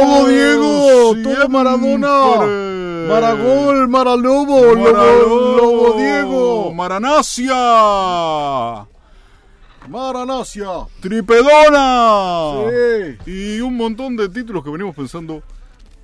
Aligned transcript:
Todo 0.00 0.28
Diego, 0.28 1.14
todo 1.22 1.34
Siempre. 1.34 1.48
Maradona. 1.48 2.46
Maragol, 3.08 3.88
Maralobo, 3.88 4.74
Lobo, 4.74 4.76
Maralobo, 4.76 5.56
Lobo 5.56 5.98
Diego. 5.98 6.74
Maranacia, 6.74 7.54
Maranacia. 9.88 10.68
Tripedona. 11.00 12.52
Sí. 13.24 13.30
Y 13.30 13.60
un 13.60 13.76
montón 13.76 14.16
de 14.16 14.28
títulos 14.28 14.62
que 14.62 14.70
venimos 14.70 14.94
pensando, 14.94 15.42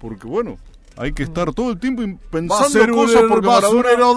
porque 0.01 0.27
bueno, 0.27 0.57
hay 0.97 1.13
que 1.13 1.23
estar 1.25 1.53
todo 1.53 1.71
el 1.71 1.79
tiempo 1.79 2.03
pensando 2.31 2.95
cosas 2.95 3.23
porque 3.29 3.47
Maradona... 3.47 4.15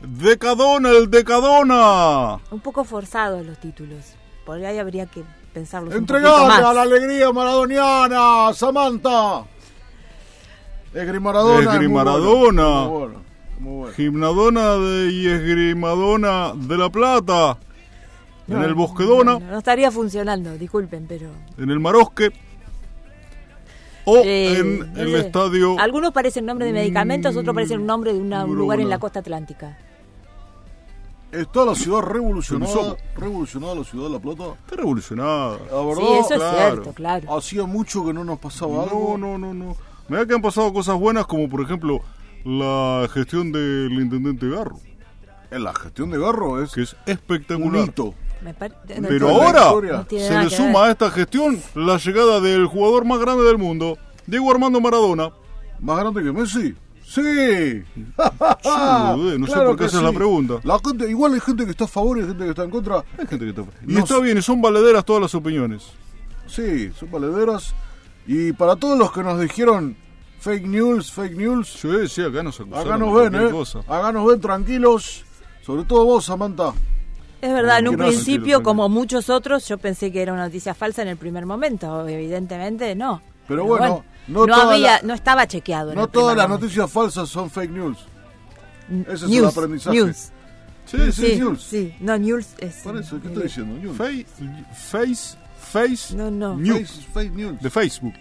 Decadona, 0.00 0.90
el 0.90 1.10
Decadona. 1.10 2.38
Un 2.52 2.60
poco 2.60 2.84
forzados 2.84 3.44
los 3.44 3.58
títulos. 3.58 4.14
Por 4.46 4.64
ahí 4.64 4.78
habría 4.78 5.06
que 5.06 5.24
pensarlos 5.52 5.94
un 5.94 6.06
más. 6.48 6.60
a 6.62 6.72
la 6.74 6.82
alegría 6.82 7.32
maradoniana, 7.32 8.52
Samantha. 8.54 9.44
Egri 10.94 11.20
Maradona. 11.20 11.74
Egri 11.74 11.84
es 11.84 11.90
muy 11.90 12.02
bueno, 12.02 12.10
Muy 12.88 12.98
bueno. 12.98 13.20
Muy 13.60 13.76
bueno. 13.78 13.94
Gimnadona 13.94 14.74
de 14.76 15.10
y 15.12 15.26
Esgrimadona 15.28 16.52
de 16.54 16.78
la 16.78 16.88
Plata. 16.90 17.58
en 18.48 18.62
el 18.62 18.74
Bosquedona. 18.74 19.38
No, 19.38 19.40
no 19.40 19.58
estaría 19.58 19.90
funcionando, 19.90 20.56
disculpen, 20.56 21.06
pero... 21.06 21.28
en 21.58 21.70
el 21.70 21.80
Marosque 21.80 22.30
o 24.06 24.16
Eh, 24.24 24.58
en 24.58 24.90
el 24.96 25.14
estadio 25.16 25.78
Algunos 25.78 26.12
parecen 26.12 26.46
nombres 26.46 26.68
de 26.68 26.72
medicamentos, 26.72 27.36
otros 27.36 27.54
parecen 27.54 27.80
un 27.80 27.86
nombre 27.86 28.14
de 28.14 28.18
una- 28.20 28.44
un 28.46 28.56
lugar 28.56 28.80
en 28.80 28.88
la 28.88 28.98
costa 28.98 29.20
atlántica. 29.20 29.76
Está 31.30 31.64
la 31.64 31.74
ciudad 31.74 32.00
revolucionada. 32.00 32.96
Revolucionada 33.16 33.74
la 33.74 33.84
ciudad 33.84 34.04
de 34.06 34.10
La 34.10 34.18
Plata. 34.18 34.44
está 34.64 34.76
revolucionada. 34.76 35.58
La 35.70 35.76
verdad, 35.84 35.96
Sí, 35.96 36.12
eso 36.20 36.34
es 36.34 36.40
claro. 36.40 36.72
cierto, 36.72 36.92
claro. 36.94 37.36
hacía 37.36 37.64
mucho 37.64 38.04
que 38.06 38.14
no 38.14 38.24
nos 38.24 38.38
pasaba 38.38 38.72
No, 38.72 38.82
algo. 38.84 39.18
no, 39.18 39.36
no, 39.38 39.52
no. 39.52 39.76
Me 40.08 40.16
da 40.16 40.26
que 40.26 40.34
han 40.34 40.40
pasado 40.40 40.72
cosas 40.72 40.98
buenas 40.98 41.26
como 41.26 41.46
por 41.50 41.60
ejemplo 41.60 42.00
la 42.44 43.06
gestión 43.12 43.52
del 43.52 43.92
intendente 43.92 44.48
Garro, 44.48 44.78
En 45.50 45.64
la 45.64 45.74
gestión 45.74 46.10
de 46.10 46.18
Garro 46.18 46.62
es 46.62 46.72
que 46.72 46.82
es 46.82 46.92
un 46.94 46.98
espectacular. 47.12 47.84
hito. 47.88 48.14
Me 48.40 48.54
pare- 48.54 48.74
Pero 48.86 49.28
ahora. 49.28 49.72
No 50.00 50.06
se 50.08 50.38
le 50.44 50.48
suma 50.50 50.80
ver. 50.80 50.88
a 50.88 50.90
esta 50.92 51.10
gestión 51.10 51.60
la 51.74 51.98
llegada 51.98 52.40
del 52.40 52.66
jugador 52.66 53.04
más 53.04 53.18
grande 53.18 53.44
del 53.44 53.58
mundo, 53.58 53.98
Diego 54.26 54.50
Armando 54.50 54.80
Maradona. 54.80 55.30
¿Más 55.80 55.98
grande 55.98 56.22
que 56.22 56.32
Messi? 56.32 56.74
Sí. 57.08 57.84
no 58.18 59.46
sé 59.46 59.54
por 59.54 59.78
qué 59.78 59.84
haces 59.86 60.02
la 60.02 60.12
pregunta. 60.12 60.60
La 60.62 60.78
gente, 60.78 61.08
igual 61.08 61.32
hay 61.32 61.40
gente 61.40 61.64
que 61.64 61.70
está 61.70 61.84
a 61.84 61.88
favor 61.88 62.18
y 62.18 62.20
hay 62.20 62.26
gente 62.26 62.44
que 62.44 62.50
está 62.50 62.64
en 62.64 62.70
contra. 62.70 62.96
Hay 63.18 63.26
gente 63.26 63.44
que 63.46 63.50
está... 63.50 63.62
Y 63.62 63.92
No 63.94 64.00
está 64.00 64.18
bien, 64.18 64.36
y 64.36 64.42
son 64.42 64.60
valederas 64.60 65.06
todas 65.06 65.22
las 65.22 65.34
opiniones. 65.34 65.84
Sí, 66.46 66.92
son 66.92 67.10
valederas. 67.10 67.74
Y 68.26 68.52
para 68.52 68.76
todos 68.76 68.98
los 68.98 69.10
que 69.10 69.22
nos 69.22 69.40
dijeron 69.40 69.96
fake 70.40 70.66
news, 70.66 71.10
fake 71.10 71.34
news, 71.34 71.68
Sí, 71.80 72.08
sí, 72.08 72.22
acá 72.22 72.42
nos 72.42 72.60
acusaron 72.60 72.86
acá 72.86 72.98
nos 72.98 73.14
ven, 73.14 73.34
¿eh? 73.34 73.50
cosa. 73.50 73.78
Acá 73.80 74.12
nos 74.12 74.26
ven 74.26 74.40
tranquilos. 74.42 75.24
Sobre 75.62 75.84
todo 75.84 76.04
vos, 76.04 76.26
Samantha. 76.26 76.74
Es 77.40 77.52
verdad, 77.52 77.78
en 77.78 77.88
un 77.88 77.96
principio, 77.96 78.62
como 78.62 78.88
muchos 78.90 79.30
otros, 79.30 79.66
yo 79.66 79.78
pensé 79.78 80.12
que 80.12 80.20
era 80.20 80.34
una 80.34 80.44
noticia 80.44 80.74
falsa 80.74 81.00
en 81.00 81.08
el 81.08 81.16
primer 81.16 81.46
momento. 81.46 82.06
Evidentemente, 82.06 82.94
no. 82.94 83.22
Pero 83.46 83.64
bueno, 83.64 84.04
no 84.28 84.46
no, 84.46 84.54
había, 84.54 84.92
la- 84.96 85.02
no 85.02 85.14
estaba 85.14 85.46
chequeado. 85.46 85.94
No 85.94 86.06
todas 86.08 86.36
las 86.36 86.46
momento. 86.48 86.66
noticias 86.66 86.90
falsas 86.90 87.28
son 87.28 87.50
fake 87.50 87.70
news. 87.70 87.98
Ese 88.90 89.12
es 89.14 89.22
el 89.22 89.30
News, 89.30 89.56
aprendizaje. 89.56 89.96
news. 89.96 90.16
Sí, 90.86 90.96
sí, 91.12 91.12
Sí, 91.12 91.36
news. 91.38 91.62
sí. 91.62 91.94
No, 92.00 92.16
news 92.16 92.46
es... 92.58 92.76
Por 92.76 92.96
eso, 92.96 93.20
¿qué 93.20 93.28
estoy 93.28 93.42
diciendo? 93.42 93.74
News. 93.78 93.96
Face, 93.96 94.26
face, 94.74 95.36
face, 95.60 96.14
No, 96.16 96.30
no. 96.30 96.56
news. 96.56 96.88
Face- 96.90 97.06
fake 97.12 97.32
news. 97.34 97.60
de 97.60 97.70
Facebook. 97.70 98.14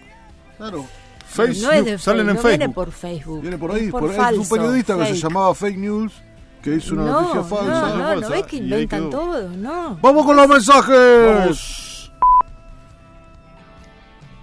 Claro. 0.57 0.85
Face 1.25 1.61
no 1.61 1.71
es 1.71 1.85
de 1.85 1.91
news, 1.91 2.01
salen 2.01 2.01
Facebook, 2.01 2.19
en 2.19 2.25
no 2.27 2.33
Facebook. 2.41 2.49
viene 2.49 2.69
por 2.73 2.91
Facebook. 2.91 3.41
Viene 3.41 3.57
por 3.57 3.71
ahí. 3.71 3.85
es 3.85 3.91
por 3.91 4.01
por 4.01 4.11
ahí. 4.11 4.17
falso, 4.17 4.41
es 4.41 4.51
un 4.51 4.57
periodista 4.57 4.93
que 4.97 5.01
se 5.05 5.09
fake. 5.11 5.23
llamaba 5.23 5.55
Fake 5.55 5.77
News, 5.77 6.13
que 6.61 6.75
hizo 6.75 6.93
una 6.93 7.05
no, 7.05 7.21
noticia 7.21 7.43
falsa. 7.43 7.65
No, 7.65 7.87
no, 7.89 7.97
no 7.97 8.03
falsa, 8.07 8.29
ves 8.29 8.45
que 8.45 8.57
inventan 8.57 9.09
todo, 9.09 9.49
no. 9.49 9.99
Vamos 10.01 10.25
con 10.25 10.35
los 10.35 10.47
mensajes. 10.49 11.39
Vamos. 11.39 11.83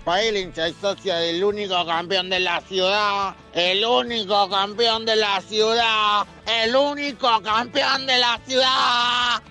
Pailincha 0.05 0.67
es 0.69 0.75
socia 0.81 1.17
del 1.17 1.43
único 1.43 1.75
campeón 1.87 2.29
de 2.29 2.41
la 2.41 2.61
ciudad, 2.61 3.35
el 3.55 3.85
único 3.85 4.49
campeón 4.51 5.07
de 5.07 5.17
la 5.17 5.41
ciudad, 5.41 6.27
el 6.47 6.77
único 6.77 7.29
campeón 7.43 8.07
de 8.07 8.19
la 8.19 8.39
ciudad. 8.47 9.43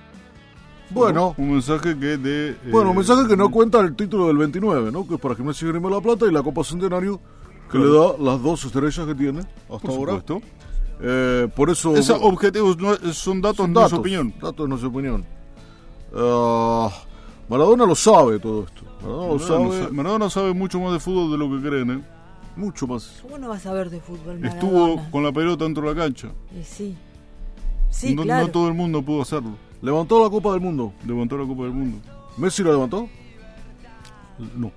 Bueno, 0.92 1.34
Un 1.40 1.54
mensaje 1.54 1.98
que 1.98 2.18
de... 2.18 2.50
eh, 2.52 2.58
bueno, 2.72 2.92
un 2.92 2.98
mensaje 2.98 3.28
que 3.28 3.36
no 3.36 3.50
cuenta 3.50 3.80
el 3.80 3.96
título 3.96 4.28
del 4.28 4.38
29, 4.38 4.92
¿no? 4.92 5.08
Que 5.08 5.16
es 5.16 5.20
para 5.20 5.34
Gimnasia 5.36 5.68
Grima 5.70 5.90
la 5.90 6.00
Plata 6.02 6.28
y 6.28 6.32
la 6.32 6.44
Copa 6.44 6.64
Centenario, 6.64 7.20
que 7.72 7.80
Claro. 7.80 8.16
le 8.18 8.24
da 8.24 8.32
las 8.34 8.44
dos 8.44 8.64
estrellas 8.64 9.08
que 9.08 9.16
tiene 9.16 9.40
hasta 9.40 9.80
Por 9.80 9.90
ahora. 9.90 10.12
supuesto. 10.20 10.42
Eh, 11.02 11.48
por 11.56 11.72
eso. 11.72 11.96
Esos 11.96 12.20
objetivos 12.22 12.78
no- 12.78 12.96
son 13.12 13.42
datos, 13.42 13.58
son 13.58 13.74
no 13.74 13.80
es 13.80 13.86
datos, 13.86 14.00
opinión. 14.00 14.34
Datos 14.40 14.70
no 14.70 14.76
es 14.76 14.84
opinión. 14.84 15.26
Ah, 16.16 16.92
Maradona 17.50 17.88
lo 17.88 17.96
sabe 17.96 18.38
todo 18.38 18.66
esto. 18.66 18.82
Maradona 19.04 19.28
lo 19.28 19.38
Maradona 19.38 19.40
sabe 19.48 19.80
sabe, 19.80 19.92
Maradona 19.92 20.30
sabe 20.30 20.54
mucho 20.54 20.80
más 20.80 20.94
de 20.94 21.00
fútbol 21.00 21.32
de 21.32 21.38
lo 21.38 21.50
que 21.50 21.68
creen, 21.68 21.92
¿eh? 21.92 22.02
mucho 22.56 22.88
más. 22.88 23.20
¿Cómo 23.22 23.38
no 23.38 23.50
vas 23.50 23.66
a 23.66 23.74
ver 23.74 23.90
de 23.90 24.00
fútbol, 24.00 24.40
Maradona? 24.40 24.50
Estuvo 24.50 25.12
con 25.12 25.24
la 25.24 25.32
pelota 25.32 25.66
dentro 25.66 25.84
de 25.88 25.96
la 25.96 26.02
cancha. 26.02 26.30
Y 26.60 26.64
sí. 26.64 26.96
Sí, 27.90 28.16
no, 28.16 28.24
claro. 28.24 28.48
no 28.48 28.52
todo 28.52 28.68
el 28.68 28.74
mundo 28.74 29.02
pudo 29.04 29.22
hacerlo. 29.22 29.52
Levantó 29.82 30.24
la 30.24 30.30
Copa 30.30 30.52
del 30.54 30.62
Mundo. 30.62 30.94
Levantó 31.06 31.38
la 31.38 31.46
Copa 31.46 31.64
del 31.64 31.74
Mundo. 31.74 31.98
¿Messi 32.38 32.64
la 32.64 32.72
levantó? 32.72 33.08
No. 34.56 34.72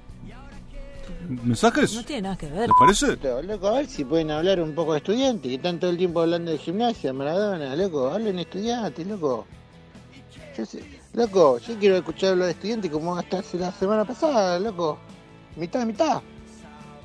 ¿Mensajes? 1.29 1.95
No 1.95 2.05
tiene 2.05 2.23
nada 2.23 2.37
que 2.37 2.47
ver. 2.47 2.69
¿Les 2.69 2.77
parece? 2.79 3.17
Loco, 3.45 3.69
a 3.69 3.73
ver 3.73 3.87
si 3.87 4.05
pueden 4.05 4.31
hablar 4.31 4.61
un 4.61 4.75
poco 4.75 4.93
de 4.93 4.99
estudiantes, 4.99 5.49
que 5.49 5.57
están 5.57 5.81
todo 5.81 5.91
el 5.91 5.97
tiempo 5.97 6.21
hablando 6.21 6.51
de 6.51 6.59
gimnasia, 6.59 7.13
Maradona, 7.13 7.75
loco, 7.75 8.11
hablen 8.11 8.39
estudiantes, 8.39 9.07
loco. 9.07 9.47
Yo 10.57 10.67
sé, 10.67 10.83
loco, 11.17 11.59
yo 11.59 11.79
quiero 11.79 11.97
escuchar 11.97 12.33
hablar 12.33 12.47
de 12.47 12.53
estudiantes 12.53 12.91
como 12.91 13.17
hasta 13.17 13.39
hace 13.39 13.59
la 13.59 13.73
semana 13.73 14.05
pasada, 14.05 14.61
loco. 14.61 14.99
Mitad, 15.57 15.85
mitad. 15.87 16.21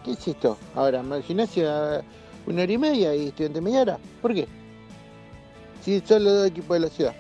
¿Qué 0.04 0.12
es 0.12 0.28
esto? 0.28 0.58
Ahora, 0.76 1.02
gimnasia 1.26 2.04
una 2.46 2.64
hora 2.64 2.72
y 2.72 2.78
media 2.78 3.16
y 3.16 3.28
estudiante 3.28 3.62
media 3.62 3.82
hora. 3.82 3.98
¿Por 4.22 4.34
qué? 4.34 4.48
Si 5.84 6.02
son 6.02 6.24
los 6.26 6.34
dos 6.34 6.48
equipos 6.48 6.76
de 6.76 6.80
la 6.82 6.90
ciudad. 6.90 7.16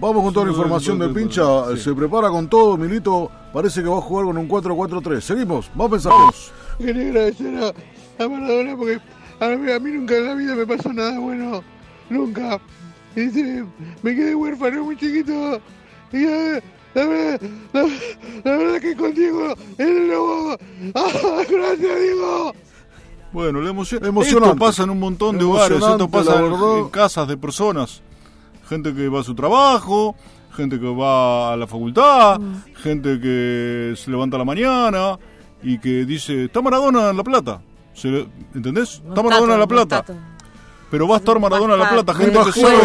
Vamos 0.00 0.22
con 0.22 0.32
toda 0.32 0.46
la 0.46 0.52
información 0.52 0.98
del 1.00 1.12
pincha. 1.12 1.42
sí. 1.74 1.80
Se 1.80 1.94
prepara 1.94 2.28
con 2.30 2.48
todo. 2.48 2.76
Milito 2.76 3.30
parece 3.52 3.82
que 3.82 3.88
va 3.88 3.98
a 3.98 4.00
jugar 4.00 4.26
con 4.26 4.38
un 4.38 4.48
4-4-3. 4.48 5.20
Seguimos. 5.20 5.70
Más 5.74 5.90
mensajes. 5.90 6.52
Quería 6.78 7.08
agradecer 7.08 7.54
a, 7.56 8.24
a 8.24 8.28
Maradona 8.28 8.76
porque 8.76 9.00
a 9.40 9.48
mí, 9.48 9.72
a 9.72 9.80
mí 9.80 9.90
nunca 9.90 10.16
en 10.16 10.26
la 10.26 10.34
vida 10.34 10.54
me 10.54 10.66
pasó 10.66 10.92
nada 10.92 11.18
bueno. 11.18 11.64
Nunca. 12.08 12.60
Y 13.16 13.20
dice, 13.20 13.64
me 14.02 14.14
quedé 14.14 14.34
huérfano 14.34 14.84
muy 14.84 14.96
chiquito. 14.96 15.60
Y 16.12 16.24
la, 16.24 16.60
verdad, 17.06 17.40
la, 17.72 17.82
la 18.44 18.56
verdad 18.56 18.80
que 18.80 18.96
con 18.96 19.14
Diego 19.14 19.54
era 19.76 19.88
el 19.90 20.08
lobo. 20.08 20.56
¡Ah, 20.94 21.42
gracias, 21.48 22.00
Diego! 22.00 22.54
Bueno, 23.32 23.60
la 23.60 23.70
emoción. 23.70 24.04
Emocionante. 24.04 24.48
Esto 24.50 24.58
pasa 24.58 24.82
en 24.84 24.90
un 24.90 25.00
montón 25.00 25.36
de 25.38 25.44
hogares. 25.44 25.78
Esto 25.82 26.08
pasa 26.08 26.40
en, 26.44 26.88
casas 26.88 27.28
de 27.28 27.36
personas. 27.36 28.02
Gente 28.68 28.94
que 28.94 29.08
va 29.08 29.20
a 29.20 29.22
su 29.24 29.34
trabajo, 29.34 30.14
gente 30.54 30.78
que 30.80 30.86
va 30.86 31.52
a 31.52 31.56
la 31.56 31.66
facultad, 31.66 32.38
Mm. 32.40 32.54
gente 32.76 33.20
que 33.20 33.94
se 33.96 34.10
levanta 34.10 34.36
a 34.36 34.38
la 34.38 34.44
mañana 34.44 35.18
y 35.62 35.78
que 35.78 36.04
dice, 36.04 36.44
está 36.44 36.60
Maradona 36.62 37.10
en 37.10 37.16
La 37.16 37.22
Plata. 37.24 37.60
Se 37.94 38.08
le- 38.08 38.28
¿Entendés? 38.54 39.02
Está 39.08 39.22
Maradona 39.22 39.54
en 39.54 39.60
La 39.60 39.66
Plata. 39.66 40.04
Pero 40.90 41.06
va 41.06 41.16
a 41.16 41.18
estar 41.18 41.38
Maradona 41.38 41.74
en 41.74 41.80
La 41.80 41.90
Plata. 41.90 42.14
Gente 42.14 42.38
que 42.46 42.52
sabe 42.60 42.76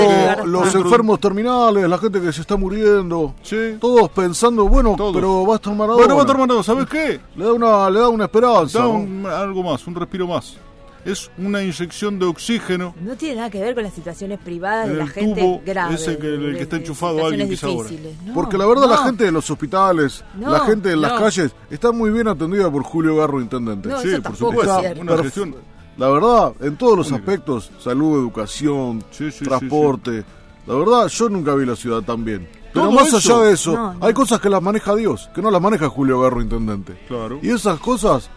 que... 0.42 0.48
los 0.48 0.74
de- 0.74 0.80
enfermos 0.80 1.20
terminales, 1.22 1.88
la 1.90 1.98
gente 1.98 2.20
que 2.20 2.34
se 2.34 2.42
está 2.42 2.58
muriendo. 2.58 3.34
Sí. 3.44 3.78
Todos 3.80 4.10
pensando, 4.10 4.68
bueno, 4.68 4.96
Todos. 4.98 5.14
pero 5.16 5.46
va 5.46 5.54
a 5.54 5.56
estar 5.56 5.74
Maradona. 5.74 5.98
Bueno, 5.98 6.16
va 6.16 6.22
a 6.22 6.26
estar 6.26 6.38
Maradona. 6.38 6.64
¿Sabes 6.64 6.86
qué? 6.88 7.22
Le 7.36 7.46
da 7.46 7.54
una, 7.54 7.90
le 7.90 8.00
da 8.00 8.10
una 8.10 8.26
esperanza. 8.26 8.80
Da 8.80 8.86
¿no? 8.86 8.92
un- 8.96 9.26
algo 9.26 9.64
más, 9.64 9.88
un 9.88 9.96
respiro 9.96 10.28
más. 10.28 10.58
es 11.06 11.30
una 11.38 11.62
inyección 11.62 12.18
de 12.18 12.26
oxígeno 12.28 12.96
No 13.02 13.14
tiene 13.18 13.36
nada 13.36 13.50
que 13.50 13.60
ver 13.60 13.74
con 13.76 13.84
las 13.84 13.92
situaciones 13.94 14.40
privadas 14.40 14.88
de 14.88 14.96
la 14.96 15.06
gente 15.08 15.42
tubo 15.42 15.62
grave. 15.66 15.96
ese 15.96 16.18
que- 16.18 16.28
el 16.28 16.52
de- 16.54 16.58
que 16.58 16.64
está 16.64 16.78
de 16.78 16.82
enchufado 16.84 17.26
alguien 17.26 17.50
quizá 17.50 17.68
ahora. 17.68 17.90
No, 18.26 18.34
Porque 18.34 18.58
la 18.58 18.66
verdad 18.66 18.90
la 18.90 18.98
gente 19.00 19.26
de 19.26 19.32
los 19.34 19.50
hospitales, 19.52 20.24
No, 20.38 20.50
la 20.52 20.62
gente 20.62 20.92
en 20.94 21.02
las 21.02 21.12
no. 21.14 21.20
calles, 21.20 21.52
está 21.70 21.92
muy 21.92 22.10
bien 22.10 22.28
atendida 22.30 22.72
por 22.72 22.84
Julio 22.84 23.18
Garro, 23.18 23.42
intendente. 23.42 23.90
No, 23.90 24.00
Sí, 24.00 24.10
eso 24.10 24.22
por 24.24 24.36
supuesto. 24.38 24.82
Una 25.02 25.18
gestión. 25.18 25.56
La 25.98 26.10
verdad, 26.10 26.54
en 26.62 26.76
todos 26.76 26.98
los 26.98 27.12
aspectos, 27.12 27.72
salud, 27.80 28.20
educación, 28.20 29.04
Sí, 29.12 29.32
sí, 29.32 29.46
transporte, 29.46 30.24
la 30.66 30.74
verdad, 30.76 31.08
yo 31.08 31.30
nunca 31.30 31.54
vi 31.56 31.66
la 31.66 31.76
ciudad 31.76 32.02
tan 32.02 32.26
bien. 32.26 32.48
Pero 32.74 32.92
más 32.92 33.14
eso. 33.14 33.18
allá 33.36 33.46
de 33.46 33.54
eso, 33.54 33.74
No, 33.74 33.94
no. 33.94 34.06
hay 34.06 34.14
cosas 34.14 34.40
que 34.42 34.50
las 34.50 34.62
maneja 34.62 34.96
Dios, 34.96 35.30
que 35.36 35.42
no 35.44 35.52
las 35.52 35.62
maneja 35.62 35.88
Julio 35.90 36.20
Garro, 36.20 36.42
intendente. 36.42 36.98
Claro. 37.08 37.38
Y 37.44 37.50
esas 37.52 37.80
cosas 37.80 38.30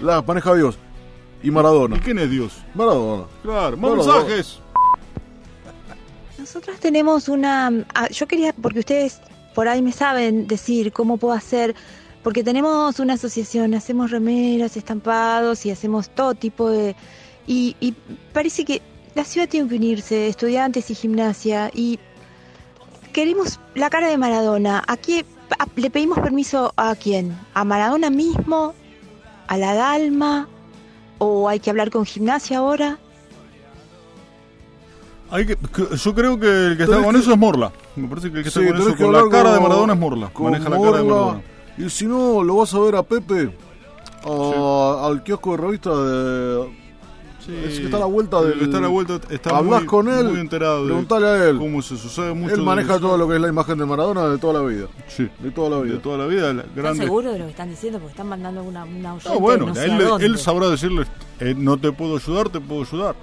las 0.00 0.26
maneja 0.26 0.54
Dios. 0.54 0.78
Y 1.42 1.50
Maradona. 1.50 1.96
¿Y 1.96 2.00
quién 2.00 2.18
es 2.18 2.30
Dios? 2.30 2.54
Maradona. 2.74 3.24
Claro, 3.42 3.76
más 3.76 3.90
Bueno, 3.90 3.96
mensajes. 4.04 4.58
Nosotros 6.38 6.78
tenemos 6.80 7.28
una... 7.28 7.70
ah, 7.94 8.08
yo 8.08 8.26
quería, 8.26 8.54
porque 8.54 8.80
ustedes 8.80 9.20
por 9.54 9.68
ahí 9.68 9.82
me 9.82 9.92
saben 9.92 10.46
decir 10.46 10.92
cómo 10.92 11.16
puedo 11.16 11.34
hacer, 11.34 11.74
porque 12.26 12.42
tenemos 12.42 12.98
una 12.98 13.14
asociación, 13.14 13.72
hacemos 13.74 14.10
remeras, 14.10 14.76
estampados 14.76 15.64
y 15.64 15.70
hacemos 15.70 16.10
todo 16.10 16.34
tipo 16.34 16.68
de... 16.68 16.96
Y, 17.46 17.76
y 17.78 17.94
parece 18.32 18.64
que 18.64 18.82
la 19.14 19.22
ciudad 19.22 19.48
tiene 19.48 19.68
que 19.68 19.76
unirse, 19.76 20.26
estudiantes 20.26 20.90
y 20.90 20.96
gimnasia, 20.96 21.70
y 21.72 22.00
queremos 23.12 23.60
la 23.76 23.90
cara 23.90 24.08
de 24.08 24.18
Maradona. 24.18 24.82
¿A 24.88 24.96
qué, 24.96 25.24
a- 25.56 25.68
¿Le 25.76 25.88
pedimos 25.88 26.18
permiso 26.18 26.72
a 26.76 26.96
quién? 26.96 27.38
¿A 27.54 27.62
Maradona 27.62 28.10
mismo? 28.10 28.74
¿A 29.46 29.56
la 29.56 29.74
Dalma? 29.74 30.48
¿O 31.18 31.48
hay 31.48 31.60
que 31.60 31.70
hablar 31.70 31.90
con 31.92 32.04
gimnasia 32.04 32.58
ahora? 32.58 32.98
Hay 35.30 35.46
que, 35.46 35.54
que- 35.54 35.96
yo 35.96 36.12
creo 36.12 36.40
que 36.40 36.48
el 36.48 36.76
que 36.76 36.82
está 36.82 37.00
con 37.00 37.14
que- 37.14 37.20
eso 37.20 37.30
es 37.30 37.38
Morla. 37.38 37.70
Me 37.94 38.08
parece 38.08 38.32
que 38.32 38.38
el 38.38 38.42
que 38.42 38.48
está 38.48 38.58
Sí, 38.62 38.66
con 38.66 38.76
eso, 38.78 38.96
que 38.96 39.04
con 39.04 39.12
la 39.12 39.28
cara 39.28 39.54
de 39.54 39.60
Maradona 39.60 39.92
es 39.92 39.98
Morla. 40.00 40.32
Maneja 40.36 40.68
la 40.68 40.76
cara 40.76 40.96
de. 40.98 41.04
Maradona. 41.04 41.42
Y 41.78 41.88
si 41.90 42.06
no, 42.06 42.42
lo 42.42 42.56
vas 42.56 42.72
a 42.74 42.80
ver 42.80 42.96
a 42.96 43.02
Pepe, 43.02 43.50
a- 44.24 45.06
al 45.06 45.22
kiosco 45.22 45.52
de 45.52 45.56
revista 45.56 45.90
de... 45.90 46.86
Sí. 47.44 47.54
Es 47.64 47.78
que 47.78 47.84
está 47.84 47.98
a 47.98 48.00
la 48.00 48.06
vuelta 48.06 48.40
El 48.40 48.48
del- 48.48 48.62
Está 48.62 48.78
a 48.78 48.80
la 48.80 48.88
vuelta, 48.88 49.20
está 49.30 49.56
Hablas 49.56 49.80
muy, 49.82 49.86
con 49.86 50.08
él, 50.08 50.24
muy 50.30 50.40
enterado 50.40 50.80
de 50.80 50.86
preguntale 50.86 51.26
a 51.28 51.48
él. 51.48 51.58
cómo 51.58 51.80
se 51.80 51.96
sucede 51.96 52.34
mucho. 52.34 52.54
Él 52.56 52.62
maneja 52.62 52.98
todo 52.98 53.16
lo 53.16 53.28
que 53.28 53.36
es 53.36 53.40
la 53.40 53.46
imagen 53.48 53.78
de 53.78 53.86
Maradona 53.86 54.26
de 54.30 54.38
toda 54.38 54.54
la 54.54 54.62
vida. 54.68 54.88
Sí, 55.06 55.28
De 55.38 55.52
toda 55.52 55.70
la 55.70 55.78
vida. 55.80 55.94
de 55.94 56.00
toda 56.00 56.18
la 56.18 56.26
vida. 56.26 56.52
la 56.52 56.62
¿Están 56.62 56.74
grande. 56.74 57.04
seguros 57.04 57.32
de 57.34 57.38
lo 57.38 57.44
que 57.44 57.50
están 57.52 57.70
diciendo? 57.70 58.00
Porque 58.00 58.10
están 58.10 58.28
mandando 58.28 58.64
una, 58.64 58.84
una 58.84 59.14
oyente 59.14 59.28
No, 59.32 59.38
bueno, 59.38 59.66
no 59.66 59.74
sé 59.76 59.84
él, 59.84 59.92
a 59.92 60.02
dónde. 60.02 60.26
él 60.26 60.38
sabrá 60.38 60.68
decirle, 60.70 61.06
eh, 61.38 61.54
no 61.56 61.76
te 61.76 61.92
puedo 61.92 62.16
ayudar, 62.16 62.48
te 62.48 62.58
puedo 62.60 62.82
ayudar. 62.82 63.14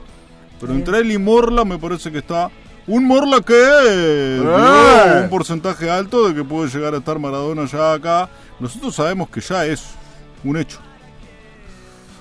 Pero 0.61 0.71
entre 0.71 0.99
él 0.99 1.11
y 1.11 1.17
Morla 1.17 1.65
me 1.65 1.77
parece 1.77 2.09
que 2.09 2.19
está 2.19 2.49
un 2.88 3.06
Morla 3.07 3.41
que 3.41 3.53
eh, 3.56 4.39
dio 4.39 5.24
un 5.24 5.30
porcentaje 5.30 5.89
alto 5.89 6.27
de 6.27 6.35
que 6.35 6.44
puede 6.44 6.69
llegar 6.69 6.94
a 6.94 6.97
estar 6.97 7.18
Maradona 7.19 7.65
ya 7.65 7.94
acá. 7.94 8.30
Nosotros 8.59 8.95
sabemos 8.95 9.30
que 9.30 9.41
ya 9.41 9.65
es 9.65 9.83
un 10.44 10.57
hecho. 10.57 10.80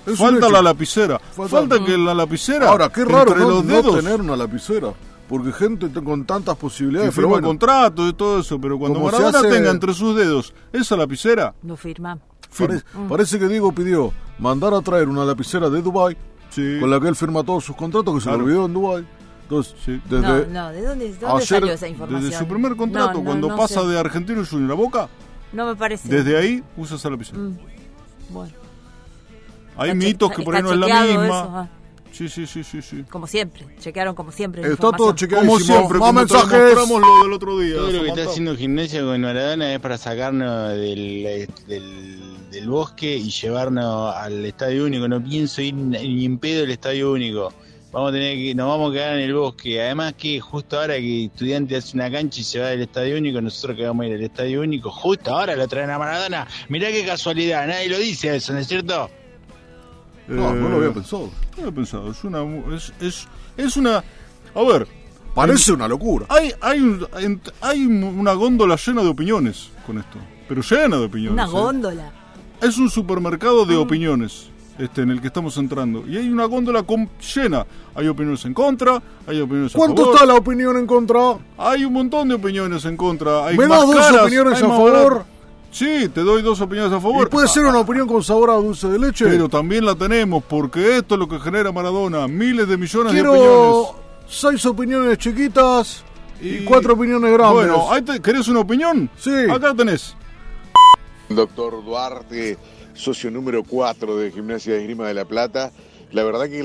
Es 0.07 0.13
un 0.13 0.17
Falta 0.17 0.47
hecho. 0.47 0.51
la 0.51 0.63
lapicera. 0.63 1.19
Falta- 1.19 1.49
Falta, 1.57 1.85
que 1.85 1.97
la 1.97 2.15
lapicera. 2.15 2.69
Ahora, 2.69 2.89
qué 2.91 3.05
raro 3.05 3.31
entre 3.33 3.39
no, 3.39 3.49
los 3.51 3.65
no 3.65 3.95
tener 3.97 4.21
una 4.21 4.37
lapicera. 4.37 4.93
Porque 5.29 5.53
gente 5.53 5.89
con 6.03 6.25
tantas 6.27 6.57
que 6.57 6.61
posibilidades. 6.63 7.11
Pero 7.11 7.15
firma 7.29 7.31
bueno, 7.35 7.49
contrato 7.49 8.07
y 8.09 8.13
todo 8.13 8.41
eso. 8.41 8.61
Pero 8.61 8.79
cuando 8.79 9.01
Maradona 9.01 9.39
hace- 9.39 9.49
tenga 9.49 9.71
entre 9.71 9.95
sus 9.95 10.15
dedos 10.17 10.53
esa 10.73 10.97
lapicera, 10.97 11.55
Lo 11.63 11.77
firma. 11.77 12.19
firma. 12.51 12.83
pare- 12.83 13.09
parece 13.09 13.39
que 13.39 13.49
Diego 13.49 13.73
pidió 13.73 14.13
mandar 14.39 14.75
a 14.75 14.81
traer 14.83 15.09
una 15.09 15.25
lapicera 15.25 15.71
de 15.71 15.81
Dubai 15.81 16.17
Sí. 16.51 16.79
con 16.81 16.91
la 16.91 17.01
que 17.01 17.09
él 17.09 17.17
firma 17.17 17.43
todos 17.45 17.65
sus 17.65 17.77
contratos, 17.77 18.13
que 18.15 18.21
se 18.21 18.29
lo 18.29 18.35
olvidó 18.37 18.67
en 18.67 18.73
Dubai. 18.75 19.07
Entonces, 19.53 19.75
Sí. 19.85 20.01
desde, 20.09 20.23
No, 20.23 20.47
no, 20.47 20.73
¿de 20.73 20.83
dónde, 20.83 21.05
de 21.13 21.19
dónde 21.19 21.27
ayer, 21.37 21.47
salió 21.47 21.73
esa 21.73 21.89
información? 21.89 22.25
Desde 22.31 22.39
su 22.39 22.49
primer 22.49 22.75
contrato, 22.77 23.13
No, 23.13 23.19
no, 23.19 23.25
cuando 23.25 23.49
no 23.49 23.57
pasa 23.57 23.83
sé. 23.83 23.87
de 23.89 23.99
Argentino 23.99 24.43
Junior 24.49 24.73
a 24.73 24.75
Boca, 24.75 25.09
No 25.53 25.67
me 25.67 25.77
parece. 25.77 26.09
desde 26.09 26.39
ahí 26.39 26.63
usa 26.77 26.97
esa 26.97 27.11
lapicera. 27.11 27.39
Mm, 27.39 27.59
Bueno. 28.31 28.53
Hay 29.77 29.91
Está 29.91 30.05
mitos 30.07 30.33
que 30.33 30.43
por 30.43 30.55
ahí 30.57 30.63
no 30.63 30.73
es 30.73 30.79
la 30.79 30.87
chequeado 30.87 31.09
misma. 31.09 31.25
eso, 31.27 31.51
ah, 31.57 31.69
Sí, 32.13 32.29
sí, 32.29 32.47
sí, 32.47 32.63
sí, 32.63 32.83
sí. 32.83 33.05
como 33.11 33.27
siempre. 33.27 33.67
Chequearon 33.81 34.15
como 34.15 34.33
siempre. 34.33 34.61
la 34.63 34.69
está 34.69 34.91
todo 34.93 35.15
chequeadísimo. 35.15 35.53
Como 35.55 35.65
siempre, 35.65 35.99
Más 35.99 36.13
mensajes. 36.13 36.75
lo 36.89 37.23
del 37.25 37.33
otro 37.33 37.59
día. 37.59 37.75
Todo 37.77 37.91
lo 37.91 38.03
que 38.03 38.09
está 38.11 38.23
haciendo 38.25 38.55
gimnasia 38.57 39.01
con 39.03 39.19
Maradona 39.23 39.73
es 39.75 39.81
para 39.81 39.97
sacarnos 39.97 40.71
del, 40.73 41.49
del, 41.67 42.21
del 42.51 42.69
bosque 42.69 43.17
y 43.17 43.31
llevarnos 43.31 44.15
al 44.15 44.45
Estadio 44.45 44.85
Único. 44.85 45.09
No 45.09 45.23
pienso 45.25 45.63
ir 45.63 45.73
ni 45.75 46.25
en 46.27 46.39
pedo 46.39 46.65
al 46.65 46.71
Estadio 46.71 47.13
Único. 47.13 47.51
Vamos 47.93 48.09
a 48.09 48.13
tener 48.13 48.37
que, 48.39 48.55
nos 48.55 48.69
vamos 48.69 48.91
a 48.91 48.95
quedar 48.95 49.15
en 49.19 49.21
el 49.21 49.35
bosque. 49.35 49.83
Además 49.83 50.15
que 50.17 50.41
justo 50.41 50.81
ahora 50.81 50.97
que 50.97 51.27
estudiante 51.27 51.77
hace 51.77 51.95
una 51.95 52.11
cancha 52.11 52.41
y 52.41 52.45
se 52.45 52.59
va 52.59 52.69
del 52.69 52.83
Estadio 52.83 53.19
Único, 53.19 53.41
nosotros 53.41 53.77
que 53.77 53.87
vamos 53.87 54.05
a 54.05 54.09
ir 54.09 54.15
al 54.15 54.23
Estadio 54.23 54.63
Único, 54.63 54.91
justo 54.91 55.35
ahora 55.35 55.55
lo 55.55 55.69
traen 55.69 55.91
a 55.91 55.99
Maradona. 55.99 56.49
Mirá 56.71 56.91
qué 56.91 57.05
casualidad, 57.05 57.67
nadie 57.67 57.91
lo 57.91 57.99
dice 57.99 58.35
eso, 58.35 58.55
¿no 58.55 58.61
es 58.61 58.67
cierto? 58.67 59.11
No, 60.27 60.55
no 60.55 60.69
lo 60.71 60.77
había 60.77 60.93
pensado. 60.93 61.27
No 61.27 61.57
lo 61.57 61.63
había 61.65 61.75
pensado. 61.75 62.11
Es 62.11 62.25
una. 62.25 62.43
Es, 62.75 62.93
es, 63.01 63.29
es 63.59 63.77
una. 63.77 64.03
A 64.55 64.63
ver, 64.63 64.87
Parece 65.35 65.73
una 65.73 65.89
locura. 65.89 66.27
hay, 66.29 66.53
hay, 66.61 66.99
hay 67.61 67.87
una 67.87 68.33
góndola 68.35 68.77
llena 68.77 69.03
de 69.03 69.09
opiniones 69.09 69.71
con 69.87 69.99
esto. 69.99 70.19
Pero 70.49 70.63
llena 70.63 70.99
de 70.99 71.05
opiniones. 71.05 71.33
Una 71.33 71.45
¿eh? 71.45 71.63
góndola. 71.63 72.13
Es 72.61 72.79
un 72.79 72.91
supermercado 72.91 73.65
de 73.65 73.77
opiniones 73.77 74.52
este 74.85 75.03
en 75.03 75.11
el 75.11 75.21
que 75.21 75.29
estamos 75.29 75.57
entrando. 75.57 76.05
Y 76.09 76.17
hay 76.17 76.29
una 76.29 76.45
góndola 76.47 76.83
con, 76.83 77.09
llena. 77.35 77.65
Hay 77.95 78.09
opiniones 78.09 78.45
en 78.45 78.55
contra, 78.55 79.01
hay 79.27 79.41
opiniones 79.41 79.75
a 79.75 79.79
¿Cuánto 79.79 80.03
favor. 80.03 80.15
está 80.15 80.27
la 80.27 80.35
opinión 80.35 80.77
en 80.79 80.87
contra? 80.87 81.21
Hay 81.59 81.85
un 81.85 81.93
montón 81.93 82.29
de 82.29 82.35
opiniones 82.35 82.85
en 82.85 82.97
contra. 82.97 83.47
Hay 83.47 83.57
¿Me 83.57 83.67
más 83.67 83.79
das 83.81 83.87
dos 83.89 83.97
caras, 84.07 84.23
opiniones 84.23 84.63
a 84.63 84.69
favor? 84.69 85.25
Sí, 85.71 86.09
te 86.13 86.21
doy 86.21 86.43
dos 86.43 86.61
opiniones 86.61 86.93
a 86.93 87.01
favor. 87.01 87.27
Y 87.27 87.31
puede 87.31 87.49
ser 87.49 87.65
una 87.65 87.79
opinión 87.79 88.07
con 88.07 88.23
sabor 88.23 88.51
a 88.51 88.55
dulce 88.55 88.89
de 88.89 88.99
leche. 88.99 89.25
Pero 89.27 89.49
también 89.49 89.87
la 89.87 89.95
tenemos 89.95 90.43
porque 90.45 90.99
esto 90.99 91.15
es 91.15 91.19
lo 91.19 91.29
que 91.29 91.39
genera 91.39 91.73
Maradona. 91.73 92.29
Miles 92.29 92.69
de 92.69 92.77
millones 92.77 93.13
de 93.15 93.21
opiniones. 93.27 93.87
seis 94.29 94.67
opiniones 94.67 95.17
chiquitas 95.19 96.03
y, 96.43 96.57
Y- 96.57 96.65
cuatro 96.65 96.93
opiniones 96.95 97.33
grandes. 97.33 97.55
Bueno, 97.55 97.91
ahí 97.91 98.03
te- 98.03 98.21
¿querés 98.21 98.49
una 98.49 98.61
opinión? 98.61 99.09
Sí. 99.17 99.31
Acá 99.51 99.73
tenés. 99.75 100.15
Doctor 101.35 101.83
Duarte, 101.85 102.59
socio 102.95 103.31
número 103.31 103.65
4 103.65 104.17
de 104.17 104.31
Gimnasia 104.31 104.75
de 104.75 104.81
Esgrima 104.81 105.07
de 105.09 105.15
la 105.15 105.25
Plata. 105.25 105.73
La 106.11 106.25
verdad 106.25 106.47
que 106.47 106.63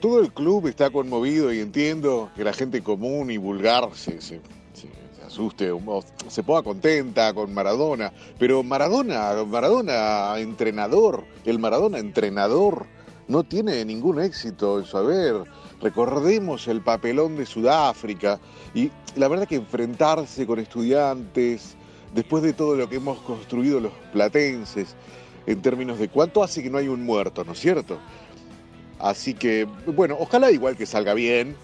todo 0.00 0.20
el 0.20 0.32
club 0.32 0.68
está 0.68 0.90
conmovido 0.90 1.52
y 1.52 1.58
entiendo 1.58 2.30
que 2.36 2.44
la 2.44 2.52
gente 2.52 2.82
común 2.82 3.30
y 3.30 3.36
vulgar 3.36 3.90
se, 3.94 4.18
asuste, 5.26 5.72
se 6.28 6.42
ponga 6.44 6.62
contenta 6.62 7.34
con 7.34 7.52
Maradona. 7.52 8.12
Pero 8.38 8.62
Maradona, 8.62 9.44
Maradona 9.44 10.38
entrenador, 10.38 11.24
el 11.44 11.58
Maradona 11.58 11.98
entrenador 11.98 12.86
no 13.26 13.42
tiene 13.42 13.84
ningún 13.84 14.20
éxito 14.20 14.78
en 14.78 14.84
su 14.84 14.96
haber. 14.96 15.42
Recordemos 15.80 16.68
el 16.68 16.82
papelón 16.82 17.36
de 17.36 17.46
Sudáfrica 17.46 18.38
y 18.74 18.90
la 19.16 19.28
verdad 19.28 19.48
que 19.48 19.56
enfrentarse 19.56 20.46
con 20.46 20.60
estudiantes, 20.60 21.76
después 22.14 22.42
de 22.42 22.52
todo 22.52 22.76
lo 22.76 22.88
que 22.88 22.96
hemos 22.96 23.18
construido 23.20 23.80
los 23.80 23.92
platenses, 24.12 24.94
en 25.46 25.62
términos 25.62 25.98
de 25.98 26.08
cuánto 26.08 26.42
hace 26.42 26.62
que 26.62 26.70
no 26.70 26.78
hay 26.78 26.88
un 26.88 27.04
muerto, 27.04 27.44
¿no 27.44 27.52
es 27.52 27.58
cierto? 27.60 27.98
Así 28.98 29.34
que, 29.34 29.66
bueno, 29.86 30.16
ojalá 30.18 30.50
igual 30.50 30.76
que 30.76 30.84
salga 30.86 31.14
bien, 31.14 31.56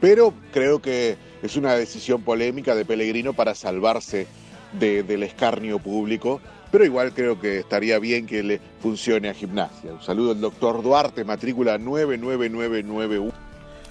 pero 0.00 0.34
creo 0.52 0.82
que 0.82 1.16
es 1.42 1.56
una 1.56 1.74
decisión 1.74 2.22
polémica 2.22 2.74
de 2.74 2.84
Pellegrino 2.84 3.32
para 3.32 3.54
salvarse 3.54 4.26
de- 4.78 5.02
del 5.04 5.22
escarnio 5.22 5.78
público, 5.78 6.40
pero 6.70 6.84
igual 6.84 7.12
creo 7.14 7.40
que 7.40 7.58
estaría 7.58 7.98
bien 7.98 8.26
que 8.26 8.42
le 8.42 8.60
funcione 8.80 9.28
a 9.28 9.34
gimnasia. 9.34 9.92
Un 9.92 10.02
saludo 10.02 10.32
al 10.32 10.40
doctor 10.40 10.82
Duarte, 10.82 11.24
matrícula 11.24 11.78
99991. 11.78 13.32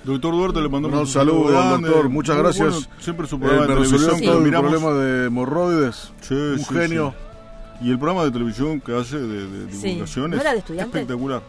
Doctor 0.04 0.34
Duarte 0.34 0.62
le 0.62 0.70
mandamos 0.70 1.00
Un 1.00 1.08
saludo 1.08 1.48
al 1.50 1.54
grande. 1.70 1.88
doctor, 1.90 2.10
muchas 2.10 2.36
Muy 2.36 2.44
gracias. 2.44 2.70
bueno, 2.74 2.88
siempre 3.00 3.28
su 3.28 3.36
Eh, 3.36 3.40
programa 3.40 3.68
me 3.68 3.74
de 3.74 3.80
resolvió 3.80 4.08
televisión 4.08 4.38
mi 4.40 4.46
miramos. 4.46 4.72
problema 4.72 4.94
de 5.00 5.26
hemorroides. 5.28 6.12
Sí, 6.22 6.34
un 6.34 6.60
sí, 6.60 6.66
genio. 6.74 7.14
sí. 7.80 7.88
Y 7.88 7.92
el 7.92 7.98
programa 8.00 8.24
de 8.26 8.32
televisión 8.32 8.82
que 8.82 8.96
hace 8.98 9.18
de, 9.20 9.48
de 9.48 9.72
Sí. 9.74 9.82
divulgaciones. 9.88 10.36
¿No 10.38 10.42
era 10.42 10.52
de 10.54 10.60
estudiantes? 10.60 11.02
Espectacular. 11.02 11.42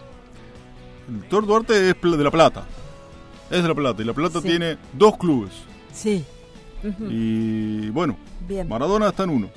El 1.09 1.21
doctor 1.21 1.47
Duarte 1.47 1.91
es 1.91 1.97
de 2.01 2.25
La 2.25 2.31
Plata. 2.31 2.65
Es 3.51 3.63
de 3.63 3.69
La 3.69 3.75
Plata. 3.75 4.03
Y 4.03 4.05
La 4.05 4.13
Plata 4.15 4.41
Sí. 4.41 4.49
tiene 4.49 4.77
dos 4.93 5.17
clubes. 5.17 5.53
Sí. 5.93 6.25
Y 7.09 7.91
bueno, 7.91 8.17
Bien. 8.49 8.69
Maradona 8.69 9.09
está 9.09 9.25
en 9.25 9.31
uno. 9.31 9.49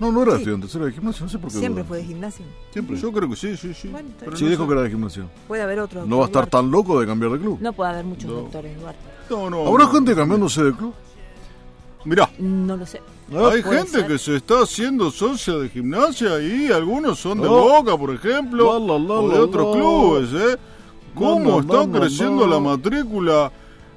No, 0.00 0.10
no 0.10 0.22
era 0.22 0.32
de 0.32 0.38
Sí. 0.38 0.42
estudiantes, 0.44 0.74
era 0.74 0.84
de 0.86 0.92
gimnasia, 0.92 1.22
no 1.24 1.28
sé 1.30 1.38
por 1.38 1.52
qué. 1.52 1.58
Siempre 1.58 1.84
fue 1.84 1.98
de 1.98 2.04
gimnasio. 2.04 2.44
Siempre. 2.72 2.96
Yo 2.96 3.12
creo 3.12 3.28
que 3.28 3.36
sí, 3.36 3.56
sí, 3.56 3.74
sí. 3.74 3.88
Bueno, 3.88 4.08
Pero 4.18 4.34
Sí, 4.36 4.44
no 4.44 4.50
dijo 4.50 4.62
sé. 4.62 4.66
que 4.68 4.72
era 4.72 4.82
de 4.82 4.90
gimnasia. 4.90 5.24
Puede 5.46 5.62
haber 5.62 5.78
otro. 5.80 6.06
No 6.06 6.16
va 6.18 6.22
a 6.24 6.26
estar 6.26 6.44
Duarte. 6.48 6.56
tan 6.56 6.70
loco 6.70 6.98
de 7.00 7.06
cambiar 7.06 7.32
de 7.32 7.38
club. 7.38 7.58
No 7.60 7.72
puede 7.74 7.90
haber 7.90 8.04
muchos 8.06 8.24
No. 8.30 8.36
doctores, 8.36 8.80
Duarte. 8.80 9.00
No, 9.28 9.50
no. 9.50 9.66
¿Habrá 9.68 9.84
no. 9.84 9.90
gente 9.92 10.14
cambiándose 10.16 10.64
de 10.64 10.72
club? 10.72 10.94
Mirá, 12.06 12.30
No 12.38 12.76
lo 12.78 12.86
sé. 12.86 13.02
hay 13.30 13.62
gente 13.62 13.90
ser. 13.90 14.06
que 14.06 14.18
se 14.18 14.36
está 14.36 14.62
haciendo 14.62 15.10
socia 15.10 15.54
de 15.58 15.68
gimnasia 15.68 16.40
y 16.40 16.72
algunos 16.72 17.18
son 17.18 17.42
de. 17.42 17.46
Boca, 17.46 17.94
por 17.98 18.10
ejemplo, 18.14 18.78
La, 18.78 18.94
la, 18.94 18.98
la, 18.98 19.14
o 19.14 19.28
de 19.28 19.34
la, 19.36 19.42
otros 19.44 19.66
la. 19.66 19.72
clubes, 19.82 20.30
¿eh? 20.32 20.56
¿Cómo 21.14 21.60
está 21.60 21.86
creciendo 21.90 22.46
la. 22.46 22.54
la 22.54 22.60
matrícula 22.60 23.52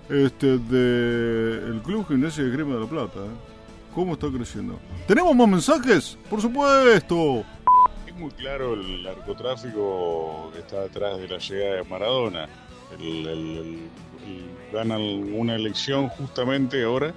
este, 0.10 0.58
del 0.58 1.82
Club 1.82 2.06
Gimnasia 2.10 2.44
de 2.44 2.50
Grima 2.50 2.74
de 2.76 2.82
la 2.82 2.88
Plata? 2.88 3.20
¿eh? 3.20 3.53
¿Cómo 3.94 4.14
está 4.14 4.28
creciendo? 4.32 4.80
¿Tenemos 5.08 5.36
más 5.36 5.48
mensajes? 5.48 6.18
Por 6.30 6.42
supuesto. 6.42 7.44
Es 8.08 8.16
muy 8.16 8.32
claro 8.32 8.74
el 8.74 9.04
narcotráfico 9.04 10.50
que 10.52 10.60
está 10.60 10.82
detrás 10.82 11.20
de 11.20 11.28
la 11.28 11.38
llegada 11.38 11.76
de 11.76 11.84
Maradona. 11.84 12.50
El, 13.00 13.90
ganan 14.72 15.02
una 15.34 15.56
elección 15.56 16.10
justamente 16.10 16.84
ahora. 16.84 17.14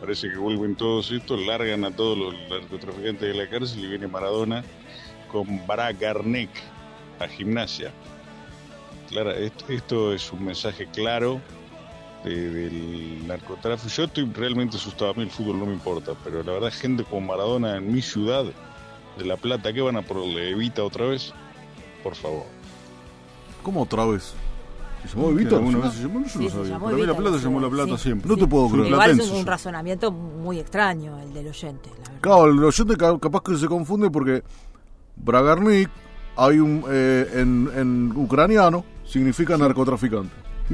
Parece 0.00 0.28
que 0.28 0.36
vuelven 0.36 0.74
todos 0.74 1.12
estos, 1.12 1.38
largan 1.46 1.84
a 1.84 1.92
todos 1.92 2.18
los 2.18 2.34
narcotraficantes 2.50 3.20
de 3.20 3.34
la 3.34 3.48
cárcel 3.48 3.84
y 3.84 3.86
viene 3.86 4.08
Maradona 4.08 4.64
con 5.30 5.64
Barak 5.68 6.02
Arnek 6.02 6.50
a 7.20 7.28
gimnasia. 7.28 7.92
Esto, 9.38 9.68
esto 9.68 10.12
es 10.12 10.32
un 10.32 10.46
mensaje 10.46 10.88
claro 10.92 11.40
de- 12.24 12.50
del 12.50 13.26
narcotráfico. 13.26 13.88
Yo 13.88 14.04
estoy 14.04 14.24
realmente 14.32 14.76
asustado, 14.76 15.10
a 15.10 15.14
mí 15.14 15.22
el 15.22 15.30
fútbol 15.30 15.58
no 15.58 15.66
me 15.66 15.72
importa, 15.72 16.12
pero 16.24 16.42
la 16.42 16.52
verdad 16.52 16.72
gente 16.72 17.04
como 17.04 17.26
Maradona 17.28 17.76
en 17.76 17.92
mi 17.92 18.02
ciudad, 18.02 18.44
de 19.18 19.24
La 19.24 19.36
Plata, 19.36 19.72
¿qué 19.72 19.80
van 19.82 19.96
a 19.96 20.02
ponerle? 20.02 20.50
¿Evita 20.50 20.82
otra 20.84 21.06
vez? 21.06 21.32
Por 22.02 22.14
favor. 22.14 22.44
¿Cómo 23.62 23.82
otra 23.82 24.04
vez? 24.06 24.34
¿Se 25.02 25.08
llamó 25.16 25.30
Evita? 25.30 25.56
alguna 25.56 25.78
vez 25.78 25.92
se 25.94 26.02
llamó, 26.02 26.22
yo 26.22 26.28
Sí, 26.28 26.38
no 26.38 26.44
se 26.44 26.50
sabía. 26.56 26.78
Para 26.78 26.96
mí 26.96 27.02
la 27.06 27.14
Plata 27.16 27.30
la 27.32 27.38
se 27.38 27.44
llamó 27.44 27.60
la 27.60 27.68
Plata 27.68 27.96
sí. 27.98 28.02
siempre. 28.04 28.28
No 28.30 28.36
te 28.36 28.46
puedo 28.46 28.68
creer. 28.70 28.86
Igual 28.86 29.20
es 29.20 29.30
un 29.30 29.44
razonamiento 29.46 30.12
muy 30.12 30.60
extraño 30.60 31.18
el 31.20 31.32
del 31.34 31.48
oyente, 31.48 31.90
la 31.90 31.96
verdad. 31.98 32.20
Claro, 32.20 32.46
el 32.46 32.64
oyente 32.64 32.96
ca- 32.96 33.18
capaz 33.18 33.42
que 33.42 33.56
se 33.56 33.66
confunde 33.66 34.10
porque 34.10 34.42
Bragarnik 35.16 35.90
hay 36.36 36.58
un 36.58 36.84
eh, 36.88 37.28
en, 37.34 37.68
en 37.76 38.12
ucraniano 38.16 38.84
significa 39.04 39.56
narcotraficante. 39.58 40.30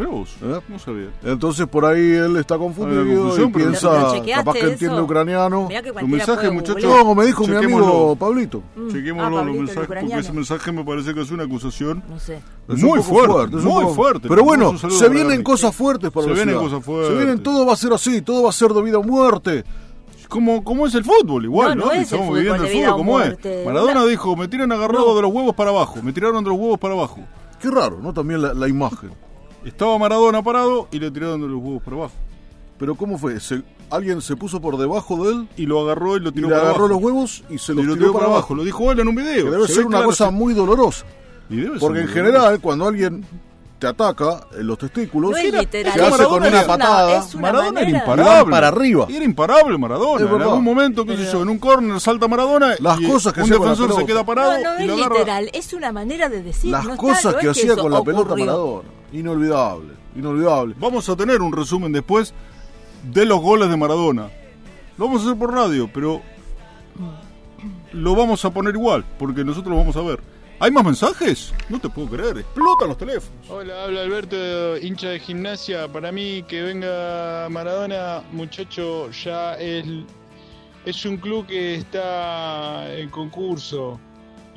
Vos, 0.07 0.37
¿Eh? 0.43 0.61
no 0.69 0.79
sabía. 0.79 1.09
Entonces 1.25 1.67
por 1.67 1.85
ahí 1.85 2.13
él 2.13 2.37
está 2.37 2.57
confundido 2.59 3.03
y 3.37 3.49
piensa, 3.53 3.89
¿Lo 4.01 4.13
chequeaste 4.15 4.33
capaz 4.33 4.53
que 4.53 4.59
eso? 4.61 4.69
entiende 4.71 5.01
ucraniano. 5.03 5.69
Tu 6.01 6.07
mensaje, 6.09 6.41
puede 6.41 6.51
muchacho. 6.53 6.75
googlear. 6.89 7.05
No, 7.05 7.15
me 7.15 7.27
dijo 7.27 7.47
mi 7.47 7.57
amigo 7.57 7.79
Chequémoslo. 7.81 8.17
Pablito. 8.17 8.63
Mm. 8.77 8.89
Chequémoslo 8.93 9.39
Ah, 9.39 9.45
los 9.45 9.57
mensajes, 9.57 9.87
porque 9.89 10.19
ese 10.19 10.33
mensaje 10.33 10.73
me 10.73 10.85
parece 10.85 11.15
que 11.15 11.21
es 11.23 11.31
una 11.31 11.45
acusación 11.45 12.03
No 12.09 12.19
sé. 12.21 12.41
Es 12.69 12.83
muy 12.83 12.99
un 12.99 13.05
fuerte, 13.05 13.57
es 13.57 13.65
un 13.65 13.69
muy 13.71 13.83
poco- 13.85 13.95
fuerte. 13.95 14.29
Pero 14.29 14.45
bueno, 14.45 14.77
se 14.79 15.09
vienen 15.09 15.43
cosas 15.43 15.75
fuertes 15.75 16.11
para 16.11 16.25
Se 16.25 16.29
la 16.31 16.35
vienen 16.37 16.55
ciudad. 16.57 16.71
cosas 16.71 16.85
fuertes. 16.85 17.09
Se 17.09 17.15
vienen, 17.17 17.43
todo 17.43 17.67
va 17.67 17.73
a 17.73 17.77
ser 17.77 17.93
así, 17.93 18.23
todo 18.23 18.43
va 18.43 18.51
a 18.51 18.53
ser 18.53 18.73
de 18.73 18.83
vida 18.83 18.99
o 18.99 19.03
muerte. 19.03 19.65
Como, 20.29 20.63
como 20.63 20.87
es 20.87 20.95
el 20.95 21.05
fútbol, 21.05 21.45
igual, 21.47 21.71
No, 21.71 21.75
¿no? 21.77 21.87
no 21.87 21.93
es 21.93 21.97
el 21.99 22.03
Estamos 22.05 22.27
fútbol 22.27 22.39
viviendo 22.41 22.65
el 22.67 22.71
fútbol 22.73 22.97
como 22.99 23.21
es. 23.21 23.39
Maradona 23.65 24.05
dijo, 24.05 24.37
me 24.37 24.47
tiran 24.49 24.71
agarrado 24.73 25.09
No. 25.09 25.15
de 25.17 25.23
los 25.23 25.33
huevos 25.33 25.55
para 25.55 25.71
abajo, 25.71 26.01
me 26.03 26.13
tiraron 26.13 26.45
de 26.45 26.51
los 26.51 26.59
huevos 26.59 26.79
para 26.79 26.93
abajo. 26.93 27.21
Qué 27.63 27.71
raro, 27.71 27.99
¿no? 28.03 28.13
También 28.13 28.43
la, 28.43 28.53
la 28.53 28.69
imagen. 28.69 29.11
Estaba 29.65 29.99
Maradona 29.99 30.43
parado 30.43 30.89
y 30.91 30.99
le 30.99 31.11
tiraron 31.11 31.41
de 31.41 31.49
los 31.49 31.61
huevos 31.63 31.83
para 31.83 31.97
abajo. 31.97 32.15
Pero 32.79 32.95
¿cómo 32.95 33.19
fue? 33.19 33.39
¿Se- 33.41 33.63
¿Alguien 33.91 34.21
se 34.21 34.37
puso 34.37 34.61
por 34.61 34.77
debajo 34.77 35.25
de 35.25 35.33
él 35.33 35.49
Y 35.57 35.65
lo 35.65 35.81
agarró 35.81 36.17
y 36.17 36.21
lo 36.21 36.29
y 36.29 36.33
tiró 36.33 36.49
le 36.49 36.55
para 36.55 36.69
agarró 36.69 36.85
abajo. 36.87 36.95
los 36.95 37.03
huevos 37.03 37.45
y 37.51 37.59
se 37.59 37.73
y 37.73 37.77
los 37.77 37.85
lo 37.87 37.95
tiró 37.97 38.13
para 38.13 38.27
abajo? 38.27 38.55
Lo 38.55 38.63
dijo 38.65 38.93
él 38.93 39.01
en 39.01 39.09
un 39.09 39.15
video. 39.15 39.47
Que 39.47 39.51
debe 39.51 39.67
Se 39.67 39.75
ser 39.75 39.87
una 39.87 39.97
claro, 39.99 40.07
cosa 40.11 40.27
se- 40.27 40.33
muy 40.33 40.55
dolorosa. 40.55 41.05
y 41.51 41.57
debe 41.57 41.71
ser 41.71 41.81
Porque 41.81 42.01
en 42.01 42.09
general, 42.09 42.61
cuando 42.61 42.87
alguien 42.87 43.25
te 43.79 43.87
ataca 43.87 44.47
en 44.59 44.67
los 44.67 44.77
testículos, 44.79 45.31
No 45.31 45.37
es 45.37 45.51
se 45.51 45.57
hace 45.89 45.99
Maradona 46.11 46.29
con 46.29 46.45
era 46.45 46.59
una 46.59 46.67
patada. 46.67 47.19
es 47.19 47.35
una 47.35 47.43
Maradona 47.43 47.81
era 47.81 47.91
imparable. 47.91 48.43
Y 48.47 48.51
para 48.51 48.69
arriba. 48.69 49.07
Era 49.09 49.25
imparable 49.25 49.79
Maradona. 49.79 50.27
En 50.35 50.43
algún 50.43 50.65
momento, 50.65 51.05
qué 51.07 51.17
sé 51.17 51.33
yo, 51.33 51.43
en 51.43 51.49
un 51.49 51.59
córner 51.59 52.01
salta 52.01 52.29
Maradona 52.29 52.75
Las 52.81 53.01
y 53.01 53.07
cosas 53.09 53.33
que 53.33 53.41
un 53.43 53.49
defensor 53.51 53.95
se 53.95 54.05
queda 54.07 54.25
parado 54.25 54.53
No, 54.63 54.75
no 54.79 54.85
y 54.85 54.91
es 54.91 54.97
literal, 55.09 55.51
es 55.53 55.73
una 55.73 55.91
manera 55.93 56.29
de 56.29 56.43
decir. 56.43 56.71
Las 56.71 56.85
no 56.85 56.97
cosas 56.97 57.35
que 57.37 57.49
hacía 57.49 57.75
con 57.77 57.91
la 57.91 58.03
pelota. 58.03 58.37
Maradona. 58.37 58.89
Inolvidable, 59.13 59.95
inolvidable. 60.15 60.75
Vamos 60.79 61.09
a 61.09 61.17
tener 61.17 61.41
un 61.41 61.53
resumen 61.53 61.93
después 61.93 62.35
de 63.03 63.25
los 63.25 63.41
goles 63.41 63.71
de 63.71 63.77
Maradona. 63.77 64.31
Lo 64.97 65.07
vamos 65.07 65.23
a 65.23 65.27
hacer 65.27 65.39
por 65.39 65.53
radio, 65.53 65.89
pero 65.93 66.21
lo 67.93 68.15
vamos 68.15 68.45
a 68.45 68.51
poner 68.51 68.75
igual, 68.75 69.05
porque 69.19 69.45
nosotros 69.45 69.73
lo 69.73 69.79
vamos 69.79 69.97
a 69.97 70.03
ver. 70.03 70.21
¿Hay 70.61 70.73
más 70.73 70.85
mensajes? 70.85 71.55
No 71.69 71.81
te 71.81 71.89
puedo 71.89 72.09
creer, 72.09 72.39
explotan 72.39 72.89
los 72.89 72.99
teléfonos. 72.99 73.49
Hola, 73.49 73.85
habla 73.85 74.03
Alberto, 74.03 74.77
hincha 74.77 75.11
de 75.11 75.21
gimnasia. 75.21 75.87
Para 75.87 76.11
mí 76.11 76.43
que 76.49 76.63
venga 76.63 77.49
Maradona, 77.49 78.25
muchacho, 78.33 79.09
ya 79.13 79.55
es, 79.55 79.87
es 80.85 81.07
un 81.07 81.17
club 81.17 81.47
que 81.47 81.77
está 81.77 82.93
en 82.93 83.09
concurso. 83.09 84.01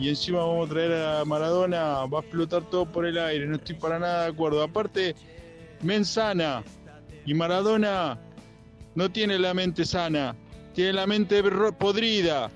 Y 0.01 0.09
encima 0.09 0.39
vamos 0.39 0.67
a 0.67 0.73
traer 0.73 0.93
a 1.05 1.25
Maradona, 1.25 2.05
va 2.07 2.17
a 2.17 2.21
explotar 2.21 2.63
todo 2.63 2.85
por 2.87 3.05
el 3.05 3.19
aire, 3.19 3.45
no 3.45 3.57
estoy 3.57 3.75
para 3.75 3.99
nada 3.99 4.23
de 4.23 4.29
acuerdo. 4.31 4.63
Aparte, 4.63 5.15
Mensana 5.83 6.63
y 7.23 7.35
Maradona 7.35 8.19
no 8.95 9.11
tiene 9.11 9.37
la 9.37 9.53
mente 9.53 9.85
sana, 9.85 10.35
tiene 10.73 10.93
la 10.93 11.05
mente 11.05 11.43
podrida. 11.77 12.49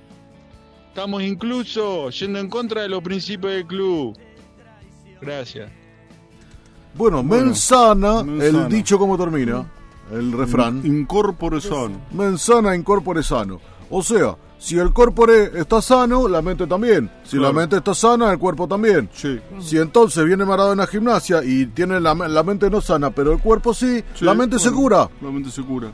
Estamos 0.87 1.21
incluso 1.21 2.09
yendo 2.09 2.39
en 2.39 2.49
contra 2.49 2.81
de 2.81 2.89
los 2.89 3.03
principios 3.03 3.53
del 3.53 3.67
club. 3.67 4.17
Gracias. 5.21 5.69
Bueno, 6.95 7.21
Bueno, 7.21 7.45
mensana, 7.45 8.23
mensana. 8.23 8.65
el 8.65 8.69
dicho 8.69 8.97
cómo 8.97 9.19
termina, 9.19 9.71
el 10.11 10.31
refrán. 10.31 10.81
Incorpore 10.83 11.61
sano. 11.61 12.01
Mensana 12.11 12.75
incorpore 12.75 13.21
sano. 13.21 13.61
O 13.89 14.01
sea, 14.04 14.36
si 14.58 14.77
el 14.80 14.92
corpore 14.94 15.51
está 15.60 15.82
sano, 15.82 16.27
la 16.27 16.42
mente 16.42 16.65
también. 16.68 17.10
Si 17.24 17.38
Claro. 17.38 17.54
la 17.54 17.60
mente 17.62 17.77
está 17.77 17.94
sana, 17.94 18.32
el 18.32 18.39
cuerpo 18.39 18.68
también. 18.68 19.10
Sí. 19.13 19.39
Si 19.60 19.77
entonces 19.77 20.25
viene 20.25 20.44
Maradona 20.46 20.84
a 20.84 20.88
gimnasia 20.88 21.44
y 21.44 21.68
tiene 21.68 22.00
la, 22.00 22.13
la 22.15 22.44
mente 22.44 22.70
no 22.70 22.82
sana, 22.82 23.12
pero 23.12 23.32
el 23.34 23.39
cuerpo 23.39 23.74
sí, 23.74 24.04
Sí, 24.15 24.25
la 24.25 24.34
mente 24.34 24.58
se 24.60 24.70
bueno, 24.70 24.82
cura. 24.82 25.10
La 25.22 25.30
mente 25.32 25.51
se 25.51 25.62
cura. 25.62 25.92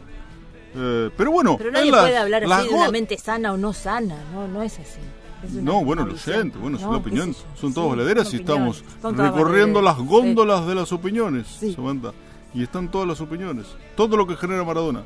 Eh, 0.73 1.09
pero 1.17 1.31
bueno, 1.31 1.57
Pero 1.57 1.71
nadie 1.71 1.91
las- 1.91 2.01
puede 2.01 2.17
hablar 2.17 2.43
así 2.45 2.67
de 2.69 2.73
una 2.73 2.89
mente 2.91 3.17
sana 3.17 3.51
o 3.53 3.57
no 3.57 3.73
sana, 3.73 4.15
no, 4.33 4.47
no 4.47 4.63
es 4.63 4.73
así. 4.79 4.99
Es 5.43 5.51
No, 5.53 5.83
bueno, 5.83 6.05
lo 6.05 6.15
siento, 6.15 6.59
bueno, 6.59 6.77
es 6.77 6.83
No, 6.83 6.89
una 6.91 6.97
qué 6.99 7.01
opinión. 7.09 7.33
Son 7.59 7.69
Sí, 7.71 7.75
todas 7.75 7.89
valederas 7.89 8.31
y 8.33 8.37
estamos 8.37 8.83
recorriendo 9.03 9.81
las 9.81 9.97
góndolas 9.97 10.65
de 10.67 10.75
las 10.75 10.91
opiniones, 10.93 11.47
Sí. 11.59 11.73
Samantha. 11.73 12.11
Y 12.53 12.63
están 12.63 12.89
todas 12.91 13.07
las 13.07 13.19
opiniones. 13.21 13.65
Todo 13.95 14.15
lo 14.17 14.27
que 14.27 14.35
genera 14.35 14.63
Maradona. 14.63 15.03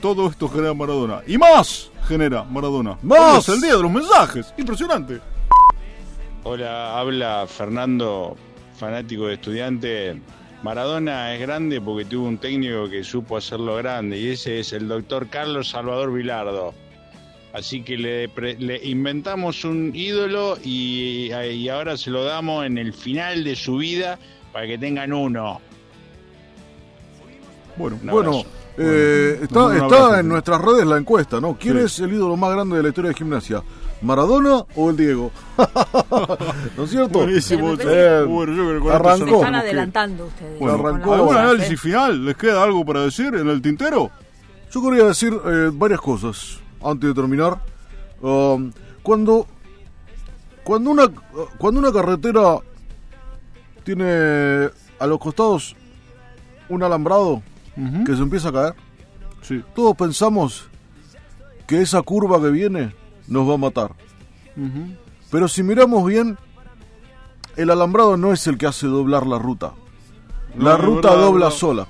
Todo 0.00 0.28
esto 0.28 0.48
genera 0.48 0.74
Maradona. 0.74 1.20
Y 1.26 1.36
más 1.38 1.90
genera 2.06 2.44
Maradona. 2.44 2.98
¡Más! 3.02 3.48
El 3.48 3.60
día 3.60 3.76
de 3.76 3.82
los 3.82 3.90
mensajes. 3.90 4.54
Impresionante. 4.56 5.20
Hola, 6.44 6.98
habla 6.98 7.46
Fernando, 7.48 8.36
fanático 8.78 9.26
de 9.26 9.34
estudiante. 9.34 10.20
Maradona 10.62 11.34
es 11.34 11.40
grande 11.40 11.80
porque 11.80 12.04
tuvo 12.04 12.26
un 12.28 12.38
técnico 12.38 12.88
que 12.88 13.04
supo 13.04 13.36
hacerlo 13.36 13.76
grande 13.76 14.18
y 14.18 14.28
ese 14.30 14.60
es 14.60 14.72
el 14.72 14.88
doctor 14.88 15.28
Carlos 15.28 15.68
Salvador 15.70 16.12
Vilardo. 16.12 16.74
Así 17.52 17.82
que 17.82 17.96
le, 17.96 18.28
pre- 18.28 18.56
le 18.58 18.76
inventamos 18.84 19.64
un 19.64 19.92
ídolo 19.94 20.58
y, 20.62 21.32
y 21.32 21.68
ahora 21.68 21.96
se 21.96 22.10
lo 22.10 22.24
damos 22.24 22.66
en 22.66 22.76
el 22.78 22.92
final 22.92 23.42
de 23.42 23.56
su 23.56 23.76
vida 23.78 24.18
para 24.52 24.66
que 24.66 24.78
tengan 24.78 25.12
uno. 25.12 25.60
Bueno, 27.76 27.98
Un 28.02 28.10
Bueno, 28.10 28.42
eh, 28.78 29.40
está, 29.42 29.76
está 29.76 30.20
en 30.20 30.28
nuestras 30.28 30.60
redes 30.60 30.86
la 30.86 30.96
encuesta, 30.96 31.40
¿no? 31.40 31.56
¿Quién 31.58 31.78
Sí. 31.78 31.84
es 31.84 31.98
el 32.00 32.12
ídolo 32.12 32.36
más 32.36 32.52
grande 32.52 32.76
de 32.76 32.82
la 32.82 32.88
historia 32.90 33.10
de 33.10 33.16
gimnasia? 33.16 33.62
¿Maradona 34.00 34.64
o 34.76 34.90
el 34.90 34.96
Diego? 34.96 35.30
¿No 36.76 36.84
es 36.84 36.90
cierto? 36.90 37.18
Buenísimo. 37.18 37.72
Eh, 37.80 38.24
Bueno, 38.28 38.52
yo 38.54 38.68
creo 38.68 38.82
que 38.84 38.90
arrancó. 38.90 39.16
Se 39.18 39.24
nos 39.24 39.34
están 39.34 39.52
que 39.52 39.58
adelantando 39.58 40.26
ustedes. 40.26 40.60
Bueno, 40.60 40.74
arrancó. 40.74 41.14
¿Algún 41.14 41.36
análisis 41.36 41.72
¿eh? 41.72 41.76
final? 41.76 42.24
¿Les 42.24 42.36
queda 42.36 42.62
algo 42.62 42.84
para 42.84 43.02
decir 43.02 43.34
en 43.34 43.48
el 43.48 43.60
tintero? 43.60 44.10
Yo 44.70 44.82
quería 44.82 45.04
decir 45.04 45.36
eh, 45.44 45.70
varias 45.72 46.00
cosas 46.00 46.60
antes 46.84 47.08
de 47.08 47.14
terminar. 47.14 47.58
Um, 48.20 48.70
cuando, 49.02 49.46
cuando, 50.62 50.90
una, 50.90 51.08
cuando 51.58 51.80
una 51.80 51.92
carretera 51.92 52.58
tiene 53.84 54.68
a 54.98 55.06
los 55.06 55.18
costados 55.18 55.74
un 56.68 56.82
alambrado 56.82 57.42
Que 58.04 58.16
se 58.16 58.22
empieza 58.22 58.48
a 58.48 58.52
caer, 58.52 58.74
Sí. 59.42 59.62
todos 59.74 59.96
pensamos 59.96 60.64
que 61.66 61.80
esa 61.80 62.02
curva 62.02 62.40
que 62.40 62.50
viene 62.50 62.94
nos 63.28 63.48
va 63.48 63.54
a 63.54 63.58
matar. 63.58 63.92
Pero 65.30 65.46
si 65.48 65.62
miramos 65.62 66.04
bien, 66.06 66.36
el 67.56 67.70
alambrado 67.70 68.16
no 68.16 68.32
es 68.32 68.46
el 68.46 68.58
que 68.58 68.66
hace 68.66 68.86
doblar 68.86 69.26
la 69.26 69.38
ruta. 69.38 69.72
La 70.56 70.72
No, 70.72 70.78
ruta 70.78 71.10
verdad, 71.10 71.24
dobla 71.24 71.50
sola. 71.50 71.86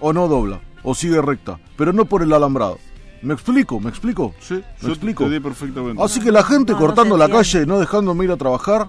O 0.00 0.12
no 0.12 0.28
dobla. 0.28 0.60
O 0.82 0.94
sigue 0.94 1.22
recta. 1.22 1.58
Pero 1.76 1.92
no 1.92 2.04
por 2.04 2.22
el 2.22 2.32
alambrado. 2.32 2.78
¿Me 3.22 3.32
explico? 3.32 3.80
¿Me 3.80 3.88
explico? 3.88 4.34
Sí, 4.40 4.54
¿Me 4.54 4.62
yo 4.82 4.88
explico? 4.88 5.24
te 5.24 5.30
di 5.30 5.40
perfectamente. 5.40 6.02
Así 6.02 6.20
que 6.20 6.30
la 6.30 6.42
gente 6.42 6.74
cortando 6.74 7.16
la 7.16 7.28
calle, 7.30 7.64
no 7.64 7.78
dejándome 7.80 8.24
ir 8.24 8.30
a 8.32 8.36
trabajar. 8.36 8.88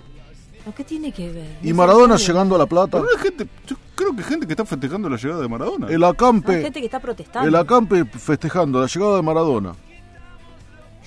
¿Qué 0.75 0.83
tiene 0.83 1.11
que 1.13 1.31
ver? 1.31 1.57
Y 1.63 1.71
Maradona 1.71 2.17
llegando 2.17 2.55
a 2.55 2.57
La 2.57 2.65
Plata. 2.65 2.97
Pero 2.99 3.07
hay 3.15 3.23
gente, 3.23 3.47
yo- 3.67 3.77
creo 3.95 4.15
que 4.15 4.23
gente 4.23 4.45
que 4.45 4.53
está 4.53 4.65
festejando 4.65 5.09
la 5.09 5.17
llegada 5.17 5.41
de 5.41 5.47
Maradona. 5.47 5.87
El 5.87 6.03
Hay 6.03 6.09
acampe, 6.11 6.61
gente 6.61 6.79
que 6.79 6.85
está 6.85 6.99
protestando. 6.99 7.47
el 7.47 7.55
acampe 7.55 8.05
festejando 8.05 8.79
la 8.81 8.87
llegada 8.87 9.15
de 9.17 9.21
Maradona. 9.21 9.73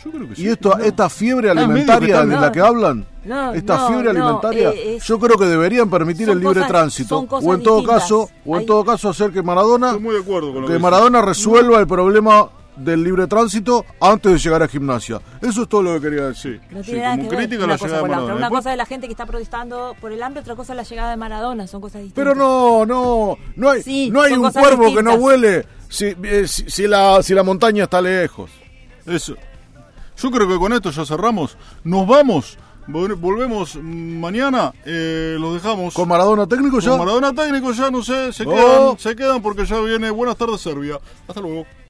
Yo 0.04 0.12
creo 0.12 0.28
que 0.28 0.36
sí. 0.36 0.42
Y 0.44 0.48
esto, 0.48 0.74
No. 0.78 0.84
esta 0.84 1.08
fiebre 1.10 1.48
Ah, 1.48 1.52
alimentaria 1.52 2.24
de 2.24 2.36
la 2.36 2.52
que 2.52 2.60
hablan, 2.60 3.04
No, 3.24 3.52
esta 3.52 3.76
no, 3.78 3.88
fiebre 3.88 4.10
alimentaria, 4.10 4.70
eh, 4.70 4.96
es- 4.96 5.04
yo 5.04 5.18
creo 5.18 5.36
que 5.36 5.46
deberían 5.46 5.90
permitir 5.90 6.28
el 6.30 6.38
libre 6.38 6.54
cosas- 6.54 6.68
tránsito 6.68 7.08
son 7.16 7.26
cosas 7.26 7.48
o 7.48 7.54
en 7.54 7.62
todo 7.64 7.76
distintas. 7.78 8.02
caso, 8.02 8.30
o 8.46 8.54
en 8.54 8.60
Hay- 8.60 8.66
todo 8.66 8.84
caso 8.84 9.08
hacer 9.08 9.32
que 9.32 9.42
Maradona 9.42 9.88
Estoy 9.88 10.02
muy 10.02 10.14
de 10.14 10.20
acuerdo 10.20 10.52
con 10.52 10.62
lo 10.62 10.68
que 10.68 10.74
que. 10.74 10.78
Maradona 10.78 11.20
resuelva 11.20 11.80
el 11.80 11.86
problema 11.88 12.48
del 12.78 13.02
libre 13.04 13.26
tránsito 13.26 13.84
antes 14.00 14.32
de 14.32 14.38
llegar 14.38 14.62
a 14.62 14.68
gimnasia. 14.68 15.20
Eso 15.42 15.62
es 15.62 15.68
todo 15.68 15.82
lo 15.82 15.94
que 15.94 16.00
quería 16.08 16.28
decir. 16.28 16.60
No 16.70 16.78
Sí, 16.82 16.90
tiene 16.92 17.00
nada 17.04 17.16
como 17.16 17.28
que 17.30 17.36
ver 17.36 17.44
crítica 17.46 17.62
a 17.62 17.64
una 17.66 17.74
la 17.74 17.78
cosa 17.78 17.86
llegada 17.86 17.98
de 17.98 18.02
con 18.02 18.10
la 18.10 18.16
otra. 18.16 18.24
Maradona. 18.26 18.34
Una 18.36 18.46
Después- 18.46 18.58
cosa 18.64 18.70
es 18.72 18.76
la 18.78 18.86
gente 18.86 19.06
que 19.06 19.12
está 19.12 19.26
protestando 19.26 19.96
por 20.00 20.12
el 20.12 20.22
hambre, 20.22 20.40
otra 20.40 20.56
cosa 20.56 20.72
es 20.72 20.76
la 20.76 20.82
llegada 20.84 21.10
de 21.10 21.16
Maradona. 21.16 21.66
Son 21.66 21.80
cosas 21.80 22.02
distintas. 22.02 22.22
Pero 22.24 22.34
no, 22.34 22.86
no, 22.86 23.36
no 23.56 23.70
hay, 23.70 23.82
Sí, 23.82 24.10
no 24.10 24.22
hay 24.22 24.32
un 24.32 24.50
cuervo 24.52 24.94
que 24.94 25.02
no 25.02 25.14
huele 25.14 25.66
si, 25.88 26.06
eh, 26.22 26.44
si, 26.46 26.70
si 26.70 26.86
la, 26.86 27.22
si 27.22 27.34
la 27.34 27.42
montaña 27.42 27.84
está 27.84 28.00
lejos. 28.00 28.50
Eso. 29.06 29.34
Yo 30.16 30.30
creo 30.30 30.48
que 30.48 30.56
con 30.58 30.72
esto 30.72 30.90
ya 30.90 31.04
cerramos. 31.04 31.56
Nos 31.84 32.06
vamos. 32.06 32.58
Vol- 32.88 33.16
Volvemos 33.20 33.76
mañana. 33.82 34.72
Eh, 34.84 35.36
los 35.38 35.54
dejamos. 35.54 35.92
¿Con 35.94 36.08
Maradona 36.08 36.46
técnico 36.46 36.80
ya? 36.80 36.90
Con 36.90 37.00
Maradona 37.00 37.32
técnico 37.34 37.70
ya, 37.72 37.90
no 37.90 38.02
sé. 38.02 38.32
Se, 38.32 38.44
Oh. 38.46 38.50
quedan, 38.50 38.98
se 38.98 39.14
quedan 39.14 39.42
porque 39.42 39.66
ya 39.66 39.78
viene 39.80 40.10
Buenas 40.10 40.36
tardes 40.36 40.60
Serbia. 40.60 40.98
Hasta 41.28 41.40
luego. 41.40 41.66